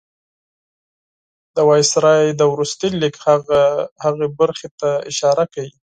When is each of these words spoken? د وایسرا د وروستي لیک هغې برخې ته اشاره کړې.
د 1.55 1.57
وایسرا 1.69 2.15
د 2.39 2.41
وروستي 2.53 2.87
لیک 3.01 3.15
هغې 4.03 4.27
برخې 4.39 4.69
ته 4.79 4.89
اشاره 5.09 5.43
کړې. 5.53 5.71